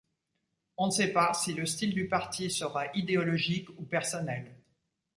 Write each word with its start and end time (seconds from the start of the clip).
On 0.77 0.87
ne 0.87 0.91
sait 0.91 1.13
pas 1.13 1.31
si 1.35 1.53
le 1.53 1.67
style 1.67 1.93
du 1.93 2.07
parti 2.07 2.49
sera 2.49 2.87
idéologique 2.97 3.69
ou 3.77 3.83
personnel. 3.85 4.57